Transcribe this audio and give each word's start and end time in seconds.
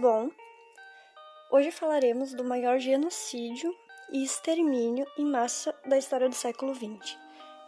Bom, 0.00 0.30
hoje 1.50 1.70
falaremos 1.70 2.32
do 2.32 2.42
maior 2.42 2.78
genocídio 2.78 3.70
e 4.10 4.24
extermínio 4.24 5.06
em 5.18 5.26
massa 5.26 5.74
da 5.84 5.98
história 5.98 6.26
do 6.26 6.34
século 6.34 6.74
XX. 6.74 7.18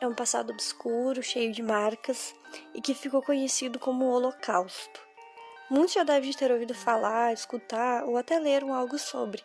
É 0.01 0.09
um 0.09 0.15
passado 0.15 0.51
obscuro, 0.51 1.23
cheio 1.23 1.53
de 1.53 1.63
marcas 1.63 2.35
e 2.75 2.81
que 2.81 2.95
ficou 2.95 3.21
conhecido 3.21 3.79
como 3.79 4.07
o 4.07 4.13
Holocausto. 4.13 4.99
Muitos 5.69 5.93
já 5.93 6.05
devem 6.05 6.33
ter 6.33 6.51
ouvido 6.51 6.73
falar, 6.73 7.35
escutar 7.35 8.05
ou 8.05 8.17
até 8.17 8.39
leram 8.39 8.73
algo 8.73 8.99
sobre, 8.99 9.43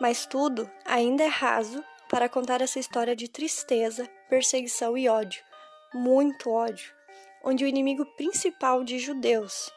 mas 0.00 0.26
tudo 0.26 0.68
ainda 0.84 1.22
é 1.22 1.28
raso 1.28 1.84
para 2.08 2.28
contar 2.28 2.60
essa 2.60 2.80
história 2.80 3.14
de 3.14 3.28
tristeza, 3.28 4.10
perseguição 4.28 4.98
e 4.98 5.08
ódio, 5.08 5.44
muito 5.94 6.50
ódio, 6.50 6.92
onde 7.44 7.64
o 7.64 7.68
inimigo 7.68 8.04
principal 8.16 8.82
de 8.82 8.98
judeus, 8.98 9.72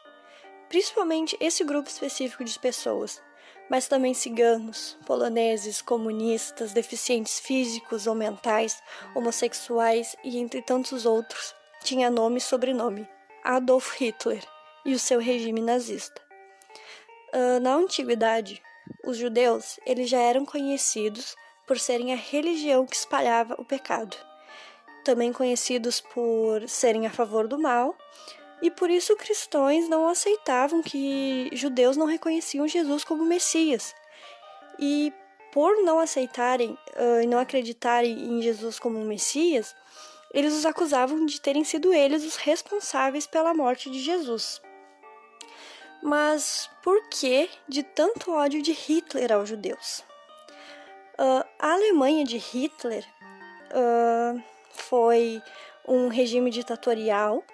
principalmente 0.70 1.36
esse 1.40 1.64
grupo 1.64 1.90
específico 1.90 2.44
de 2.44 2.58
pessoas, 2.58 3.20
mas 3.68 3.88
também 3.88 4.14
ciganos, 4.14 4.96
poloneses, 5.04 5.82
comunistas, 5.82 6.72
deficientes 6.72 7.40
físicos 7.40 8.06
ou 8.06 8.14
mentais, 8.14 8.80
homossexuais 9.14 10.16
e 10.24 10.38
entre 10.38 10.62
tantos 10.62 11.04
outros, 11.04 11.54
tinha 11.82 12.08
nome 12.08 12.38
e 12.38 12.40
sobrenome: 12.40 13.06
Adolf 13.42 14.00
Hitler 14.00 14.42
e 14.86 14.94
o 14.94 14.98
seu 14.98 15.18
regime 15.18 15.60
nazista. 15.60 16.22
Uh, 17.34 17.60
na 17.60 17.74
antiguidade, 17.74 18.62
os 19.04 19.16
judeus 19.16 19.78
eles 19.84 20.08
já 20.08 20.20
eram 20.20 20.46
conhecidos 20.46 21.36
por 21.66 21.78
serem 21.80 22.12
a 22.12 22.16
religião 22.16 22.86
que 22.86 22.96
espalhava 22.96 23.56
o 23.58 23.64
pecado, 23.64 24.16
também 25.04 25.32
conhecidos 25.32 26.00
por 26.00 26.68
serem 26.68 27.06
a 27.06 27.10
favor 27.10 27.48
do 27.48 27.58
mal 27.58 27.96
e 28.62 28.70
por 28.70 28.90
isso 28.90 29.16
cristãos 29.16 29.88
não 29.88 30.08
aceitavam 30.08 30.82
que 30.82 31.48
judeus 31.52 31.96
não 31.96 32.06
reconheciam 32.06 32.68
Jesus 32.68 33.04
como 33.04 33.24
Messias. 33.24 33.94
E 34.78 35.12
por 35.52 35.82
não 35.82 35.98
aceitarem 35.98 36.78
uh, 36.96 37.22
e 37.22 37.26
não 37.26 37.38
acreditarem 37.38 38.12
em 38.12 38.42
Jesus 38.42 38.78
como 38.78 38.98
Messias, 39.04 39.74
eles 40.32 40.54
os 40.54 40.64
acusavam 40.64 41.26
de 41.26 41.40
terem 41.40 41.64
sido 41.64 41.92
eles 41.92 42.24
os 42.24 42.36
responsáveis 42.36 43.26
pela 43.26 43.54
morte 43.54 43.90
de 43.90 44.00
Jesus. 44.00 44.60
Mas 46.02 46.70
por 46.82 47.08
que 47.08 47.48
de 47.68 47.82
tanto 47.82 48.32
ódio 48.32 48.62
de 48.62 48.72
Hitler 48.72 49.32
aos 49.32 49.48
judeus? 49.48 50.04
Uh, 51.18 51.44
a 51.58 51.72
Alemanha 51.72 52.24
de 52.24 52.38
Hitler 52.38 53.04
uh, 53.72 54.42
foi 54.70 55.42
um 55.86 56.08
regime 56.08 56.50
ditatorial 56.50 57.44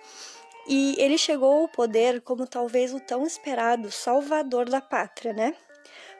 e 0.68 0.96
ele 0.98 1.16
chegou 1.16 1.62
ao 1.62 1.68
poder 1.68 2.20
como 2.20 2.46
talvez 2.46 2.92
o 2.92 3.00
tão 3.00 3.24
esperado 3.24 3.90
salvador 3.90 4.68
da 4.68 4.80
pátria, 4.80 5.32
né? 5.32 5.54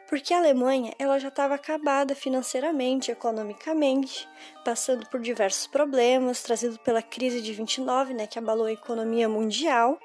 Porque 0.09 0.33
a 0.33 0.39
Alemanha 0.39 0.95
ela 0.99 1.19
já 1.19 1.29
estava 1.29 1.57
acabada 1.57 2.15
financeiramente, 2.15 3.11
economicamente, 3.11 4.29
passando 4.65 5.05
por 5.09 5.21
diversos 5.21 5.67
problemas, 5.67 6.43
trazido 6.43 6.79
pela 6.79 7.03
crise 7.03 7.43
de 7.43 7.53
29, 7.53 8.15
né, 8.15 8.27
que 8.27 8.39
abalou 8.39 8.67
a 8.67 8.73
economia 8.73 9.29
mundial, 9.29 9.99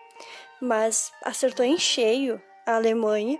mas 0.59 1.11
acertou 1.23 1.63
em 1.63 1.77
cheio 1.77 2.41
a 2.65 2.75
Alemanha 2.75 3.39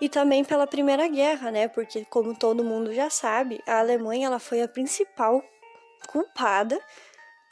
e 0.00 0.08
também 0.08 0.44
pela 0.44 0.66
Primeira 0.66 1.08
Guerra, 1.08 1.50
né? 1.50 1.68
Porque 1.68 2.04
como 2.04 2.34
todo 2.34 2.64
mundo 2.64 2.92
já 2.92 3.08
sabe, 3.08 3.62
a 3.66 3.78
Alemanha 3.78 4.26
ela 4.26 4.38
foi 4.38 4.60
a 4.60 4.68
principal 4.68 5.42
culpada 6.06 6.78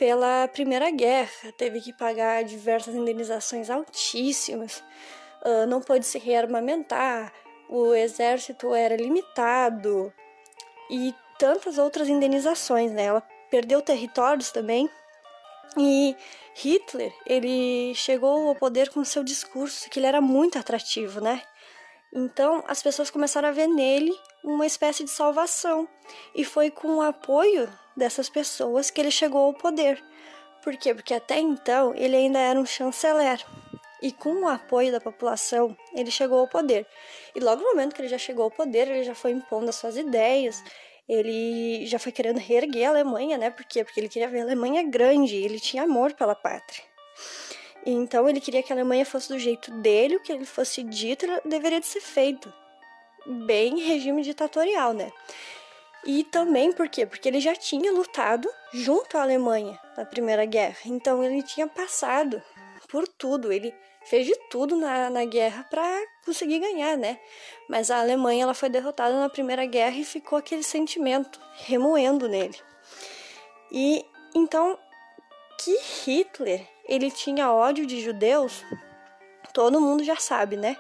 pela 0.02 0.48
Primeira 0.48 0.90
Guerra, 0.90 1.52
teve 1.56 1.80
que 1.80 1.92
pagar 1.92 2.42
diversas 2.42 2.92
indenizações 2.92 3.70
altíssimas, 3.70 4.82
uh, 5.44 5.64
não 5.68 5.80
pôde 5.80 6.04
se 6.04 6.18
rearmamentar, 6.18 7.32
o 7.68 7.94
exército 7.94 8.74
era 8.74 8.96
limitado 8.96 10.12
e 10.90 11.14
tantas 11.38 11.78
outras 11.78 12.08
indenizações, 12.08 12.90
né? 12.90 13.04
Ela 13.04 13.20
perdeu 13.48 13.80
territórios 13.80 14.50
também. 14.50 14.90
E 15.78 16.16
Hitler, 16.56 17.14
ele 17.24 17.94
chegou 17.94 18.48
ao 18.48 18.56
poder 18.56 18.90
com 18.90 19.04
seu 19.04 19.22
discurso, 19.22 19.88
que 19.88 20.00
ele 20.00 20.06
era 20.06 20.20
muito 20.20 20.58
atrativo, 20.58 21.20
né? 21.20 21.40
Então, 22.12 22.62
as 22.68 22.82
pessoas 22.82 23.10
começaram 23.10 23.48
a 23.48 23.52
ver 23.52 23.66
nele 23.66 24.12
uma 24.44 24.66
espécie 24.66 25.02
de 25.02 25.10
salvação. 25.10 25.88
E 26.34 26.44
foi 26.44 26.70
com 26.70 26.96
o 26.96 27.00
apoio 27.00 27.68
dessas 27.96 28.28
pessoas 28.28 28.90
que 28.90 29.00
ele 29.00 29.10
chegou 29.10 29.46
ao 29.46 29.54
poder. 29.54 30.02
Por 30.62 30.76
quê? 30.76 30.94
Porque 30.94 31.14
até 31.14 31.38
então 31.40 31.94
ele 31.94 32.14
ainda 32.14 32.38
era 32.38 32.60
um 32.60 32.66
chanceler. 32.66 33.44
E 34.02 34.12
com 34.12 34.42
o 34.42 34.48
apoio 34.48 34.92
da 34.92 35.00
população, 35.00 35.76
ele 35.94 36.10
chegou 36.10 36.40
ao 36.40 36.48
poder. 36.48 36.86
E 37.34 37.40
logo 37.40 37.62
no 37.62 37.68
momento 37.68 37.94
que 37.94 38.02
ele 38.02 38.08
já 38.08 38.18
chegou 38.18 38.44
ao 38.44 38.50
poder, 38.50 38.88
ele 38.88 39.04
já 39.04 39.14
foi 39.14 39.30
impondo 39.30 39.70
as 39.70 39.76
suas 39.76 39.96
ideias, 39.96 40.62
ele 41.08 41.86
já 41.86 41.98
foi 41.98 42.12
querendo 42.12 42.38
reerguer 42.38 42.88
a 42.88 42.90
Alemanha, 42.90 43.38
né? 43.38 43.50
Por 43.50 43.64
quê? 43.64 43.84
Porque 43.84 44.00
ele 44.00 44.08
queria 44.08 44.28
ver 44.28 44.40
a 44.40 44.44
Alemanha 44.44 44.82
grande, 44.82 45.36
ele 45.36 45.60
tinha 45.60 45.84
amor 45.84 46.14
pela 46.14 46.34
pátria. 46.34 46.91
Então 47.84 48.28
ele 48.28 48.40
queria 48.40 48.62
que 48.62 48.72
a 48.72 48.76
Alemanha 48.76 49.04
fosse 49.04 49.28
do 49.28 49.38
jeito 49.38 49.70
dele, 49.70 50.16
o 50.16 50.20
que 50.20 50.32
ele 50.32 50.44
fosse 50.44 50.82
dito 50.82 51.26
deveria 51.44 51.80
de 51.80 51.86
ser 51.86 52.00
feito. 52.00 52.52
Bem 53.26 53.78
regime 53.80 54.22
ditatorial, 54.22 54.92
né? 54.92 55.10
E 56.04 56.24
também 56.24 56.72
por 56.72 56.88
quê? 56.88 57.06
Porque 57.06 57.28
ele 57.28 57.40
já 57.40 57.54
tinha 57.54 57.92
lutado 57.92 58.48
junto 58.72 59.16
à 59.16 59.22
Alemanha 59.22 59.78
na 59.96 60.04
Primeira 60.04 60.44
Guerra. 60.44 60.78
Então 60.86 61.22
ele 61.22 61.42
tinha 61.42 61.66
passado 61.68 62.42
por 62.88 63.06
tudo. 63.06 63.52
Ele 63.52 63.72
fez 64.04 64.26
de 64.26 64.34
tudo 64.50 64.76
na, 64.76 65.08
na 65.10 65.24
guerra 65.24 65.64
para 65.70 65.84
conseguir 66.24 66.58
ganhar, 66.58 66.96
né? 66.96 67.18
Mas 67.68 67.90
a 67.90 68.00
Alemanha 68.00 68.42
ela 68.42 68.54
foi 68.54 68.68
derrotada 68.68 69.18
na 69.18 69.28
Primeira 69.28 69.64
Guerra 69.64 69.96
e 69.96 70.04
ficou 70.04 70.38
aquele 70.38 70.64
sentimento 70.64 71.40
remoendo 71.64 72.28
nele. 72.28 72.58
E 73.70 74.04
então 74.34 74.76
que 75.62 75.76
Hitler 76.04 76.66
ele 76.88 77.10
tinha 77.10 77.52
ódio 77.52 77.86
de 77.86 78.00
judeus, 78.00 78.64
todo 79.52 79.80
mundo 79.80 80.02
já 80.02 80.16
sabe, 80.16 80.56
né? 80.56 80.76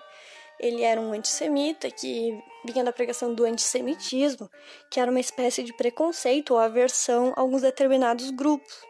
Ele 0.58 0.82
era 0.82 1.00
um 1.00 1.12
antissemita 1.12 1.90
que 1.90 2.42
vinha 2.64 2.84
da 2.84 2.92
pregação 2.92 3.34
do 3.34 3.44
antissemitismo, 3.44 4.50
que 4.90 5.00
era 5.00 5.10
uma 5.10 5.20
espécie 5.20 5.62
de 5.62 5.72
preconceito 5.72 6.54
ou 6.54 6.60
aversão 6.60 7.32
a 7.36 7.40
alguns 7.40 7.62
determinados 7.62 8.30
grupos, 8.30 8.84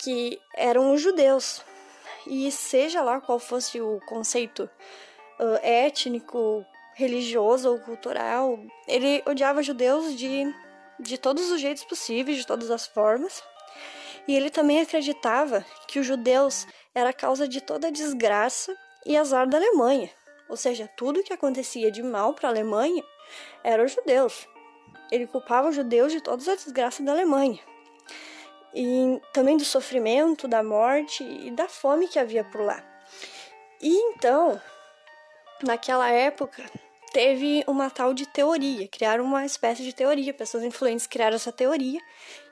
que 0.00 0.38
eram 0.56 0.92
os 0.92 1.00
judeus. 1.00 1.62
E 2.26 2.50
seja 2.50 3.02
lá 3.02 3.20
qual 3.20 3.38
fosse 3.38 3.80
o 3.80 4.00
conceito 4.06 4.68
uh, 5.38 5.58
étnico, 5.62 6.64
religioso 6.94 7.70
ou 7.70 7.78
cultural, 7.80 8.58
ele 8.86 9.22
odiava 9.26 9.62
judeus 9.62 10.16
de, 10.16 10.52
de 10.98 11.18
todos 11.18 11.50
os 11.50 11.60
jeitos 11.60 11.84
possíveis, 11.84 12.38
de 12.38 12.46
todas 12.46 12.70
as 12.70 12.86
formas. 12.86 13.42
E 14.26 14.34
ele 14.34 14.50
também 14.50 14.80
acreditava 14.80 15.64
que 15.86 15.98
os 15.98 16.06
judeus 16.06 16.66
era 16.94 17.10
a 17.10 17.14
causa 17.14 17.46
de 17.46 17.60
toda 17.60 17.88
a 17.88 17.90
desgraça 17.90 18.76
e 19.04 19.16
azar 19.16 19.46
da 19.46 19.58
Alemanha. 19.58 20.10
Ou 20.48 20.56
seja, 20.56 20.88
tudo 20.96 21.22
que 21.22 21.32
acontecia 21.32 21.90
de 21.90 22.02
mal 22.02 22.34
para 22.34 22.48
a 22.48 22.52
Alemanha 22.52 23.02
eram 23.62 23.84
os 23.84 23.92
judeus. 23.92 24.48
Ele 25.10 25.26
culpava 25.26 25.68
os 25.68 25.74
judeus 25.74 26.12
de 26.12 26.20
todas 26.20 26.48
as 26.48 26.64
desgraças 26.64 27.04
da 27.04 27.12
Alemanha. 27.12 27.60
E 28.74 29.20
também 29.32 29.56
do 29.56 29.64
sofrimento, 29.64 30.48
da 30.48 30.62
morte 30.62 31.22
e 31.22 31.50
da 31.50 31.68
fome 31.68 32.08
que 32.08 32.18
havia 32.18 32.44
por 32.44 32.62
lá. 32.62 32.82
E 33.80 33.94
então, 33.94 34.60
naquela 35.62 36.10
época, 36.10 36.64
teve 37.12 37.62
uma 37.68 37.88
tal 37.90 38.12
de 38.12 38.26
teoria, 38.26 38.88
criaram 38.88 39.24
uma 39.24 39.46
espécie 39.46 39.82
de 39.84 39.94
teoria, 39.94 40.34
pessoas 40.34 40.64
influentes 40.64 41.06
criaram 41.06 41.36
essa 41.36 41.52
teoria, 41.52 42.00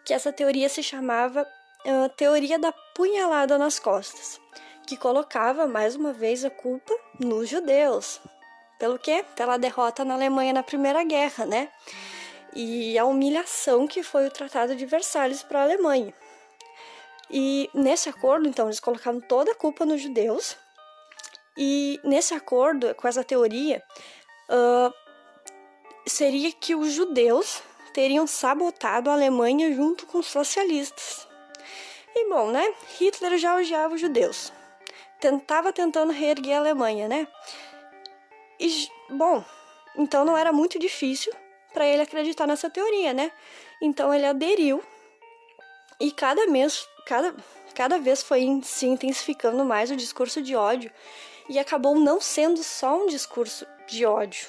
que 0.04 0.14
essa 0.14 0.32
teoria 0.32 0.68
se 0.68 0.82
chamava 0.82 1.46
uh, 1.86 2.08
teoria 2.16 2.58
da 2.58 2.72
punhalada 2.94 3.58
nas 3.58 3.78
costas 3.78 4.40
que 4.86 4.96
colocava 4.96 5.66
mais 5.66 5.96
uma 5.96 6.12
vez 6.12 6.44
a 6.44 6.50
culpa 6.50 6.94
nos 7.18 7.48
judeus. 7.48 8.20
Pelo 8.78 8.98
quê? 8.98 9.24
Pela 9.36 9.56
derrota 9.56 10.04
na 10.04 10.14
Alemanha 10.14 10.52
na 10.52 10.62
Primeira 10.62 11.04
Guerra, 11.04 11.46
né? 11.46 11.68
E 12.54 12.98
a 12.98 13.04
humilhação 13.04 13.86
que 13.86 14.02
foi 14.02 14.26
o 14.26 14.30
Tratado 14.30 14.74
de 14.74 14.84
Versalhes 14.84 15.42
para 15.42 15.60
a 15.60 15.62
Alemanha. 15.62 16.12
E 17.30 17.70
nesse 17.72 18.08
acordo, 18.08 18.48
então, 18.48 18.66
eles 18.66 18.80
colocavam 18.80 19.20
toda 19.20 19.52
a 19.52 19.54
culpa 19.54 19.86
nos 19.86 20.02
judeus. 20.02 20.56
E 21.56 22.00
nesse 22.04 22.34
acordo, 22.34 22.94
com 22.94 23.08
essa 23.08 23.24
teoria, 23.24 23.82
uh, 24.50 24.92
seria 26.06 26.52
que 26.52 26.74
os 26.74 26.92
judeus 26.92 27.62
teriam 27.94 28.26
sabotado 28.26 29.08
a 29.08 29.14
Alemanha 29.14 29.72
junto 29.74 30.06
com 30.06 30.18
os 30.18 30.26
socialistas. 30.26 31.31
E 32.14 32.28
bom, 32.28 32.50
né? 32.50 32.74
Hitler 32.98 33.38
já 33.38 33.56
odiava 33.56 33.94
os 33.94 34.00
judeus 34.00 34.52
tentava 35.22 35.72
tentando 35.72 36.12
reerguer 36.12 36.56
a 36.56 36.58
Alemanha, 36.58 37.06
né? 37.06 37.28
E, 38.58 38.88
bom, 39.08 39.44
então 39.96 40.24
não 40.24 40.36
era 40.36 40.52
muito 40.52 40.80
difícil 40.80 41.32
para 41.72 41.86
ele 41.86 42.02
acreditar 42.02 42.44
nessa 42.44 42.68
teoria, 42.68 43.14
né? 43.14 43.30
Então 43.80 44.12
ele 44.12 44.26
aderiu 44.26 44.82
e 46.00 46.10
cada 46.10 46.44
mês, 46.48 46.84
cada, 47.06 47.36
cada 47.72 47.98
vez 48.00 48.20
foi 48.20 48.60
se 48.64 48.86
intensificando 48.86 49.64
mais 49.64 49.92
o 49.92 49.96
discurso 49.96 50.42
de 50.42 50.56
ódio 50.56 50.90
e 51.48 51.56
acabou 51.56 51.94
não 51.94 52.20
sendo 52.20 52.64
só 52.64 53.04
um 53.04 53.06
discurso 53.06 53.64
de 53.86 54.04
ódio. 54.04 54.48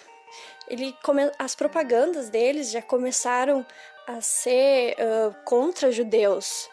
Ele 0.67 0.95
come... 1.03 1.31
As 1.37 1.53
propagandas 1.53 2.29
deles 2.29 2.71
já 2.71 2.81
começaram 2.81 3.63
a 4.07 4.21
ser 4.21 4.95
uh, 4.95 5.35
contra 5.45 5.91
judeus. 5.91 6.67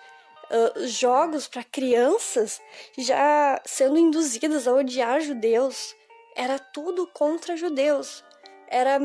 Jogos 0.87 1.47
para 1.47 1.63
crianças 1.63 2.61
já 2.99 3.61
sendo 3.65 3.99
induzidas 3.99 4.67
a 4.67 4.73
odiar 4.73 5.21
judeus. 5.21 5.95
Era 6.37 6.59
tudo 6.59 7.07
contra 7.07 7.57
judeus. 7.57 8.25
Era 8.69 8.99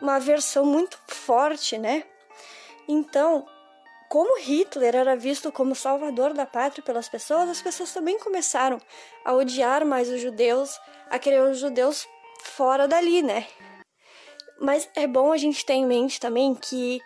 uma 0.00 0.18
versão 0.18 0.64
muito 0.64 0.98
forte, 1.08 1.78
né? 1.78 2.04
Então, 2.88 3.46
como 4.08 4.38
Hitler 4.38 4.94
era 4.94 5.16
visto 5.16 5.50
como 5.50 5.74
salvador 5.74 6.32
da 6.32 6.46
pátria 6.46 6.82
pelas 6.82 7.08
pessoas, 7.08 7.48
as 7.48 7.60
pessoas 7.60 7.92
também 7.92 8.18
começaram 8.18 8.80
a 9.24 9.32
odiar 9.32 9.84
mais 9.84 10.08
os 10.08 10.20
judeus, 10.20 10.78
a 11.10 11.18
querer 11.18 11.42
os 11.42 11.58
judeus 11.58 12.06
fora 12.42 12.86
dali, 12.86 13.22
né? 13.22 13.46
Mas 14.60 14.88
é 14.94 15.06
bom 15.06 15.32
a 15.32 15.36
gente 15.36 15.64
ter 15.66 15.74
em 15.74 15.86
mente 15.86 16.20
também 16.20 16.54
que 16.54 17.00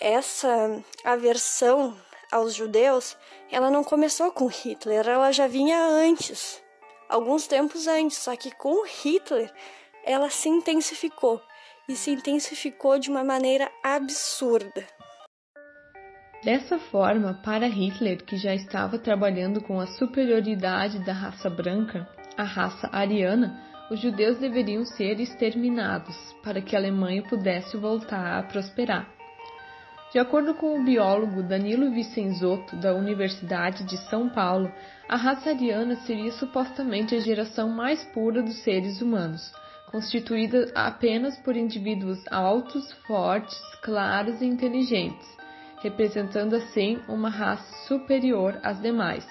essa 0.00 0.82
aversão 1.04 1.96
aos 2.30 2.54
judeus, 2.54 3.16
ela 3.50 3.70
não 3.70 3.82
começou 3.82 4.30
com 4.30 4.46
Hitler, 4.46 5.06
ela 5.06 5.32
já 5.32 5.46
vinha 5.46 5.78
antes, 5.78 6.62
alguns 7.08 7.46
tempos 7.46 7.86
antes, 7.86 8.18
só 8.18 8.36
que 8.36 8.50
com 8.50 8.84
Hitler 8.84 9.52
ela 10.04 10.30
se 10.30 10.48
intensificou 10.48 11.40
e 11.88 11.96
se 11.96 12.10
intensificou 12.10 12.98
de 12.98 13.10
uma 13.10 13.24
maneira 13.24 13.70
absurda. 13.82 14.86
Dessa 16.44 16.78
forma, 16.78 17.34
para 17.44 17.66
Hitler, 17.66 18.24
que 18.24 18.36
já 18.36 18.54
estava 18.54 18.98
trabalhando 18.98 19.60
com 19.60 19.80
a 19.80 19.86
superioridade 19.86 21.04
da 21.04 21.12
raça 21.12 21.50
branca, 21.50 22.08
a 22.36 22.44
raça 22.44 22.88
ariana, 22.92 23.60
os 23.90 24.00
judeus 24.00 24.38
deveriam 24.38 24.84
ser 24.84 25.18
exterminados 25.18 26.14
para 26.44 26.60
que 26.60 26.76
a 26.76 26.78
Alemanha 26.78 27.22
pudesse 27.24 27.76
voltar 27.76 28.38
a 28.38 28.42
prosperar. 28.44 29.17
De 30.12 30.18
acordo 30.18 30.54
com 30.54 30.78
o 30.78 30.84
biólogo 30.84 31.42
Danilo 31.42 31.90
Vicenzotto, 31.90 32.76
da 32.76 32.94
Universidade 32.94 33.84
de 33.84 33.96
São 34.08 34.28
Paulo, 34.28 34.72
a 35.08 35.16
raça 35.16 35.50
ariana 35.50 35.96
seria 35.96 36.32
supostamente 36.32 37.14
a 37.14 37.20
geração 37.20 37.68
mais 37.68 38.02
pura 38.04 38.42
dos 38.42 38.56
seres 38.62 39.02
humanos, 39.02 39.52
constituída 39.90 40.70
apenas 40.74 41.38
por 41.38 41.56
indivíduos 41.56 42.18
altos, 42.30 42.90
fortes, 43.06 43.58
claros 43.82 44.40
e 44.40 44.46
inteligentes 44.46 45.38
representando 45.82 46.54
assim 46.54 47.00
uma 47.08 47.28
raça 47.28 47.86
superior 47.86 48.58
às 48.62 48.80
demais. 48.80 49.26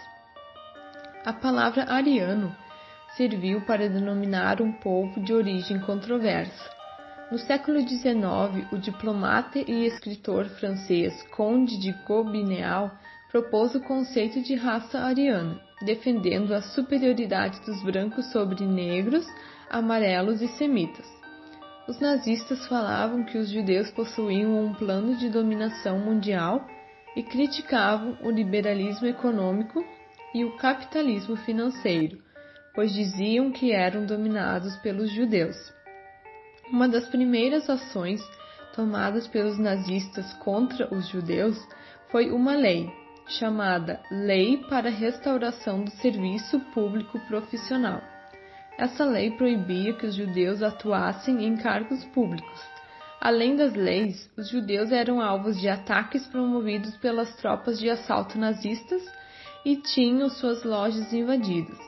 A 1.25 1.33
palavra 1.33 1.85
ariano 1.91 2.55
serviu 3.15 3.61
para 3.61 3.89
denominar 3.89 4.61
um 4.61 4.71
povo 4.71 5.19
de 5.21 5.33
origem 5.33 5.79
controversa. 5.79 6.76
No 7.29 7.37
século 7.37 7.81
XIX, 7.81 8.71
o 8.71 8.77
diplomata 8.77 9.59
e 9.59 9.85
escritor 9.85 10.45
francês 10.45 11.23
Conde 11.35 11.77
de 11.77 11.91
Gobineau 12.07 12.89
propôs 13.29 13.75
o 13.75 13.81
conceito 13.81 14.41
de 14.41 14.55
raça 14.55 14.99
ariana, 14.99 15.59
defendendo 15.81 16.53
a 16.53 16.61
superioridade 16.61 17.59
dos 17.65 17.83
brancos 17.83 18.31
sobre 18.31 18.65
negros, 18.65 19.27
amarelos 19.69 20.41
e 20.41 20.47
semitas. 20.47 21.05
Os 21.85 21.99
nazistas 21.99 22.65
falavam 22.65 23.25
que 23.25 23.37
os 23.37 23.49
judeus 23.49 23.91
possuíam 23.91 24.57
um 24.65 24.73
plano 24.73 25.13
de 25.17 25.29
dominação 25.29 25.99
mundial 25.99 26.65
e 27.13 27.21
criticavam 27.23 28.17
o 28.23 28.31
liberalismo 28.31 29.05
econômico 29.05 29.83
e 30.33 30.45
o 30.45 30.55
capitalismo 30.55 31.35
financeiro, 31.35 32.19
pois 32.73 32.93
diziam 32.93 33.51
que 33.51 33.73
eram 33.73 34.05
dominados 34.05 34.77
pelos 34.77 35.11
judeus. 35.11 35.75
Uma 36.71 36.89
das 36.89 37.07
primeiras 37.07 37.69
ações 37.69 38.21
tomadas 38.75 39.25
pelos 39.27 39.57
nazistas 39.57 40.33
contra 40.33 40.93
os 40.93 41.07
judeus 41.07 41.57
foi 42.11 42.29
uma 42.29 42.53
lei 42.53 42.91
chamada 43.27 44.01
Lei 44.11 44.57
para 44.69 44.89
a 44.89 44.91
Restauração 44.91 45.83
do 45.83 45.91
Serviço 45.91 46.59
Público 46.73 47.19
Profissional. 47.27 48.01
Essa 48.77 49.05
lei 49.05 49.31
proibia 49.31 49.93
que 49.93 50.05
os 50.05 50.15
judeus 50.15 50.61
atuassem 50.61 51.45
em 51.45 51.55
cargos 51.55 52.03
públicos. 52.05 52.61
Além 53.19 53.55
das 53.55 53.73
leis, 53.73 54.29
os 54.37 54.49
judeus 54.49 54.91
eram 54.91 55.21
alvos 55.21 55.59
de 55.59 55.67
ataques 55.67 56.27
promovidos 56.27 56.95
pelas 56.97 57.33
tropas 57.37 57.79
de 57.79 57.89
assalto 57.89 58.37
nazistas 58.37 59.03
e 59.65 59.77
tinham 59.77 60.29
suas 60.29 60.63
lojas 60.63 61.11
invadidas. 61.11 61.86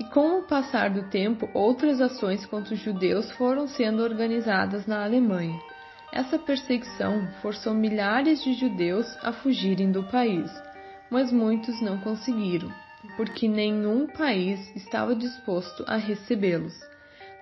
E 0.00 0.04
com 0.04 0.38
o 0.38 0.42
passar 0.42 0.90
do 0.90 1.08
tempo, 1.08 1.48
outras 1.54 2.00
ações 2.00 2.44
contra 2.46 2.74
os 2.74 2.80
judeus 2.80 3.30
foram 3.32 3.66
sendo 3.66 4.02
organizadas 4.02 4.86
na 4.86 5.04
Alemanha. 5.04 5.58
Essa 6.12 6.38
perseguição 6.38 7.26
forçou 7.42 7.74
milhares 7.74 8.42
de 8.42 8.54
judeus 8.54 9.06
a 9.22 9.32
fugirem 9.32 9.90
do 9.90 10.02
país, 10.04 10.50
mas 11.10 11.32
muitos 11.32 11.80
não 11.80 11.98
conseguiram 11.98 12.70
porque 13.16 13.48
nenhum 13.48 14.06
país 14.06 14.74
estava 14.74 15.14
disposto 15.14 15.84
a 15.86 15.96
recebê-los. 15.96 16.74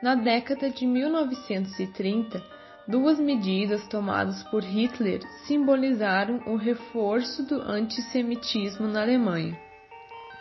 Na 0.03 0.15
década 0.15 0.69
de 0.69 0.87
1930, 0.87 2.43
duas 2.87 3.19
medidas 3.19 3.87
tomadas 3.89 4.43
por 4.45 4.63
Hitler 4.63 5.21
simbolizaram 5.47 6.43
o 6.47 6.57
reforço 6.57 7.45
do 7.45 7.61
antissemitismo 7.61 8.89
na 8.89 9.03
Alemanha, 9.03 9.59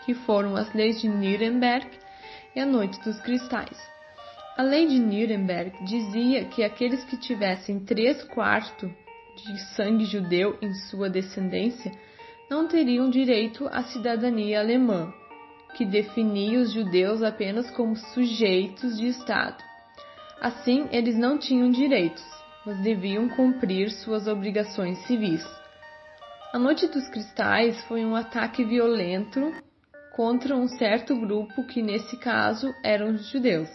que 0.05 0.13
foram 0.13 0.55
as 0.55 0.73
leis 0.73 1.01
de 1.01 1.07
Nuremberg 1.07 1.87
e 2.55 2.59
a 2.59 2.65
Noite 2.65 2.99
dos 3.01 3.19
Cristais. 3.21 3.77
A 4.57 4.63
lei 4.63 4.85
de 4.87 4.99
Nuremberg 4.99 5.83
dizia 5.85 6.45
que 6.45 6.63
aqueles 6.63 7.03
que 7.05 7.17
tivessem 7.17 7.79
três 7.79 8.23
quartos 8.25 8.91
de 9.35 9.57
sangue 9.75 10.05
judeu 10.05 10.57
em 10.61 10.73
sua 10.73 11.09
descendência 11.09 11.91
não 12.49 12.67
teriam 12.67 13.09
direito 13.09 13.67
à 13.71 13.83
cidadania 13.83 14.59
alemã, 14.59 15.13
que 15.75 15.85
definia 15.85 16.59
os 16.59 16.73
judeus 16.73 17.23
apenas 17.23 17.71
como 17.71 17.95
sujeitos 17.95 18.97
de 18.97 19.07
Estado. 19.07 19.63
Assim, 20.41 20.87
eles 20.91 21.17
não 21.17 21.37
tinham 21.37 21.71
direitos, 21.71 22.23
mas 22.65 22.77
deviam 22.79 23.29
cumprir 23.29 23.89
suas 23.89 24.27
obrigações 24.27 24.97
civis. 25.05 25.45
A 26.53 26.59
Noite 26.59 26.87
dos 26.87 27.07
Cristais 27.07 27.81
foi 27.85 28.03
um 28.03 28.15
ataque 28.15 28.65
violento 28.65 29.53
contra 30.21 30.55
um 30.55 30.67
certo 30.67 31.15
grupo 31.15 31.63
que, 31.63 31.81
nesse 31.81 32.15
caso, 32.15 32.71
eram 32.83 33.15
os 33.15 33.25
judeus. 33.31 33.67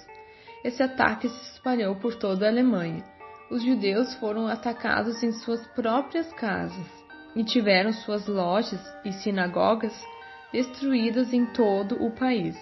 Esse 0.63 0.81
ataque 0.81 1.29
se 1.29 1.53
espalhou 1.55 1.97
por 1.97 2.15
toda 2.15 2.47
a 2.47 2.49
Alemanha. 2.49 3.03
Os 3.51 3.65
judeus 3.65 4.15
foram 4.15 4.47
atacados 4.47 5.25
em 5.25 5.33
suas 5.33 5.67
próprias 5.75 6.33
casas 6.35 6.87
e 7.35 7.43
tiveram 7.43 7.93
suas 7.93 8.29
lojas 8.29 8.81
e 9.05 9.11
sinagogas 9.11 9.93
destruídas 10.53 11.33
em 11.33 11.47
todo 11.47 12.01
o 12.01 12.13
país. 12.13 12.57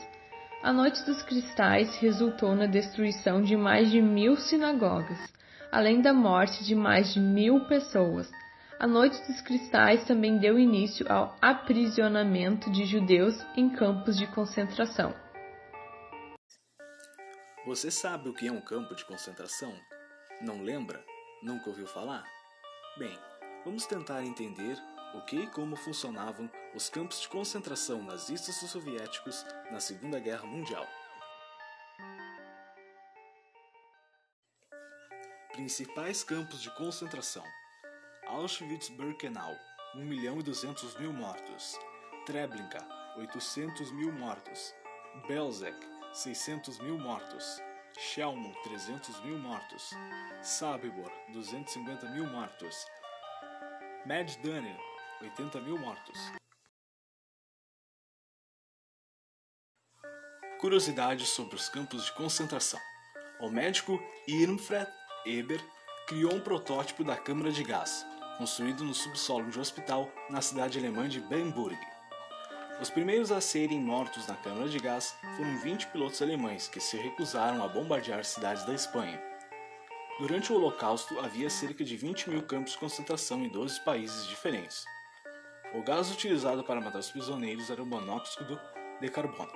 A 0.62 0.72
Noite 0.72 1.04
dos 1.04 1.22
Cristais 1.22 1.94
resultou 1.98 2.54
na 2.54 2.64
destruição 2.64 3.42
de 3.42 3.54
mais 3.54 3.90
de 3.90 4.00
mil 4.00 4.34
sinagogas, 4.36 5.18
além 5.70 6.00
da 6.00 6.14
morte 6.14 6.64
de 6.64 6.74
mais 6.74 7.12
de 7.12 7.20
mil 7.20 7.66
pessoas. 7.66 8.32
A 8.78 8.88
Noite 8.88 9.16
dos 9.26 9.40
Cristais 9.40 10.04
também 10.04 10.38
deu 10.38 10.58
início 10.58 11.10
ao 11.10 11.36
aprisionamento 11.40 12.70
de 12.72 12.84
judeus 12.84 13.34
em 13.56 13.70
campos 13.70 14.16
de 14.16 14.26
concentração. 14.26 15.14
Você 17.64 17.90
sabe 17.90 18.28
o 18.28 18.34
que 18.34 18.48
é 18.48 18.52
um 18.52 18.60
campo 18.60 18.94
de 18.94 19.04
concentração? 19.04 19.72
Não 20.42 20.60
lembra? 20.60 21.02
Nunca 21.42 21.70
ouviu 21.70 21.86
falar? 21.86 22.24
Bem, 22.98 23.16
vamos 23.64 23.86
tentar 23.86 24.24
entender 24.24 24.76
o 25.14 25.24
que 25.24 25.36
e 25.36 25.46
como 25.46 25.76
funcionavam 25.76 26.50
os 26.74 26.88
campos 26.88 27.20
de 27.20 27.28
concentração 27.28 28.02
nazistas 28.02 28.60
e 28.60 28.68
soviéticos 28.68 29.46
na 29.70 29.78
Segunda 29.78 30.18
Guerra 30.18 30.46
Mundial. 30.46 30.86
Principais 35.52 36.24
campos 36.24 36.60
de 36.60 36.68
concentração: 36.76 37.44
Auschwitz-Birkenau, 38.26 39.54
1 39.94 40.04
milhão 40.04 40.40
e 40.40 40.42
200 40.42 40.96
mil 40.98 41.12
mortos. 41.12 41.78
Treblinka, 42.26 42.78
800 43.16 43.92
mil 43.92 44.12
mortos. 44.12 44.74
Belzec, 45.28 45.76
600 46.12 46.78
mil 46.80 46.98
mortos. 46.98 47.60
Chelmon, 47.98 48.52
300 48.64 49.20
mil 49.24 49.38
mortos. 49.38 49.90
Sabibor, 50.42 51.12
250 51.32 52.08
mil 52.10 52.26
mortos. 52.26 52.86
Majdanek, 54.06 54.80
80 55.20 55.60
mil 55.60 55.78
mortos. 55.78 56.18
Curiosidades 60.60 61.28
sobre 61.28 61.56
os 61.56 61.68
campos 61.68 62.06
de 62.06 62.12
concentração. 62.14 62.80
O 63.38 63.50
médico 63.50 64.02
Irmfred 64.26 64.90
Eber 65.26 65.62
criou 66.06 66.34
um 66.34 66.40
protótipo 66.40 67.02
da 67.02 67.16
câmara 67.16 67.50
de 67.50 67.62
gás, 67.62 68.06
construído 68.38 68.84
no 68.84 68.94
subsolo 68.94 69.50
de 69.50 69.58
um 69.58 69.62
hospital 69.62 70.10
na 70.28 70.40
cidade 70.40 70.78
alemã 70.78 71.08
de 71.08 71.20
Bamberg. 71.20 71.78
Os 72.80 72.90
primeiros 72.90 73.30
a 73.30 73.40
serem 73.40 73.80
mortos 73.80 74.26
na 74.26 74.34
câmara 74.34 74.68
de 74.68 74.78
gás 74.78 75.16
foram 75.36 75.56
20 75.58 75.86
pilotos 75.88 76.20
alemães 76.20 76.66
que 76.66 76.80
se 76.80 76.96
recusaram 76.96 77.62
a 77.62 77.68
bombardear 77.68 78.24
cidades 78.24 78.64
da 78.64 78.74
Espanha. 78.74 79.22
Durante 80.18 80.52
o 80.52 80.56
Holocausto, 80.56 81.18
havia 81.20 81.48
cerca 81.48 81.84
de 81.84 81.96
20 81.96 82.30
mil 82.30 82.42
campos 82.42 82.72
de 82.72 82.78
concentração 82.78 83.44
em 83.44 83.48
12 83.48 83.80
países 83.84 84.26
diferentes. 84.26 84.84
O 85.74 85.82
gás 85.82 86.10
utilizado 86.10 86.62
para 86.62 86.80
matar 86.80 86.98
os 86.98 87.10
prisioneiros 87.10 87.70
era 87.70 87.82
o 87.82 87.86
monóxido 87.86 88.60
de 89.00 89.08
carbono. 89.08 89.52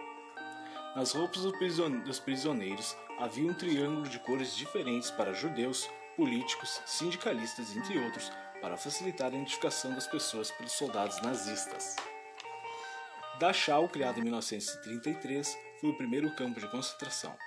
Nas 0.97 1.13
roupas 1.13 1.43
dos 1.43 2.19
prisioneiros 2.19 2.97
havia 3.21 3.51
um 3.51 3.55
triângulo 3.55 4.09
de 4.09 4.19
cores 4.21 4.57
diferentes 4.57 5.11
para 5.11 5.33
judeus, 5.33 5.89
políticos, 6.19 6.83
sindicalistas, 6.85 7.77
entre 7.77 7.97
outros, 7.97 8.33
para 8.61 8.77
facilitar 8.77 9.29
a 9.29 9.37
identificação 9.37 9.95
das 9.95 10.09
pessoas 10.09 10.51
pelos 10.51 10.73
soldados 10.73 11.23
nazistas. 11.23 11.95
Dachau, 13.39 13.89
criado 13.89 14.19
em 14.19 14.25
1933, 14.25 15.57
foi 15.81 15.91
o 15.91 15.97
primeiro 15.97 16.35
campo 16.35 16.59
de 16.59 16.69
concentração. 16.69 17.39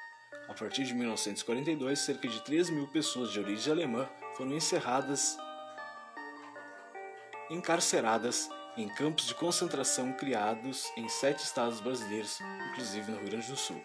A 0.48 0.54
partir 0.54 0.86
de 0.86 0.94
1942, 0.94 2.00
cerca 2.00 2.30
de 2.30 2.42
3 2.46 2.70
mil 2.70 2.88
pessoas 2.88 3.34
de 3.34 3.42
origem 3.42 3.74
alemã 3.74 4.10
foram 4.38 4.54
encerradas, 4.54 5.38
encarceradas 7.50 8.50
em 8.78 8.88
campos 8.88 9.28
de 9.28 9.36
concentração 9.36 10.14
criados 10.14 10.90
em 10.96 11.10
sete 11.10 11.44
estados 11.44 11.82
brasileiros, 11.82 12.40
inclusive 12.70 13.12
no 13.12 13.18
Rio 13.18 13.32
Grande 13.32 13.48
do 13.48 13.58
Sul. 13.58 13.84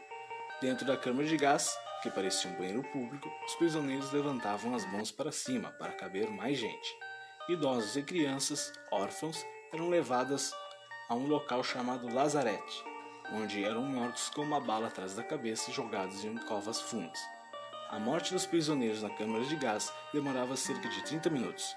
Dentro 0.61 0.87
da 0.87 0.97
câmara 0.97 1.26
de 1.26 1.37
gás, 1.37 1.76
que 2.06 2.10
parecia 2.10 2.48
um 2.48 2.54
banheiro 2.54 2.84
público, 2.84 3.28
os 3.44 3.56
prisioneiros 3.56 4.12
levantavam 4.12 4.76
as 4.76 4.86
mãos 4.92 5.10
para 5.10 5.32
cima 5.32 5.70
para 5.72 5.92
caber 5.92 6.30
mais 6.30 6.56
gente. 6.56 6.96
Idosos 7.48 7.96
e 7.96 8.02
crianças, 8.02 8.72
órfãos, 8.92 9.44
eram 9.72 9.88
levadas 9.88 10.54
a 11.08 11.16
um 11.16 11.26
local 11.26 11.64
chamado 11.64 12.12
Lazarete, 12.14 12.84
onde 13.32 13.64
eram 13.64 13.82
mortos 13.82 14.28
com 14.28 14.42
uma 14.42 14.60
bala 14.60 14.86
atrás 14.86 15.16
da 15.16 15.25
cabeça 15.25 15.68
e 15.68 15.75
jogados 15.75 16.25
em 16.25 16.36
covas 16.36 16.80
fundas. 16.80 17.18
A 17.90 17.98
morte 17.98 18.32
dos 18.32 18.46
prisioneiros 18.46 19.02
na 19.02 19.10
câmara 19.10 19.44
de 19.44 19.56
gás 19.56 19.92
demorava 20.12 20.56
cerca 20.56 20.88
de 20.88 21.02
30 21.02 21.28
minutos. 21.28 21.75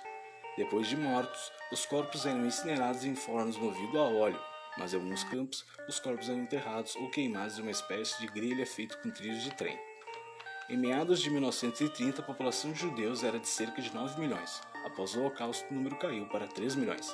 Depois 0.55 0.87
de 0.87 0.95
mortos, 0.95 1.51
os 1.71 1.87
corpos 1.87 2.27
eram 2.27 2.45
incinerados 2.45 3.03
em 3.03 3.15
fornos 3.15 3.57
movidos 3.57 3.95
a 3.95 4.03
óleo, 4.03 4.39
mas 4.77 4.93
em 4.93 4.97
alguns 4.97 5.23
campos 5.23 5.65
os 5.87 5.99
corpos 5.99 6.29
eram 6.29 6.41
enterrados 6.41 6.95
ou 6.97 7.09
queimados 7.09 7.57
em 7.57 7.63
uma 7.63 7.71
espécie 7.71 8.19
de 8.19 8.27
grelha 8.27 8.65
feita 8.67 8.95
com 8.97 9.09
trilhos 9.09 9.41
de 9.41 9.55
trem. 9.55 9.88
Em 10.69 10.77
meados 10.77 11.19
de 11.19 11.31
1930, 11.31 12.21
a 12.21 12.23
população 12.23 12.71
de 12.71 12.81
judeus 12.81 13.23
era 13.23 13.39
de 13.39 13.47
cerca 13.47 13.81
de 13.81 13.91
9 13.91 14.21
milhões. 14.21 14.61
Após 14.85 15.15
o 15.15 15.19
Holocausto, 15.19 15.65
o 15.71 15.73
número 15.73 15.95
caiu 15.95 16.27
para 16.27 16.47
3 16.47 16.75
milhões. 16.75 17.11